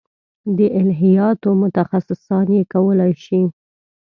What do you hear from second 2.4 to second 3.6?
یې کولای شي.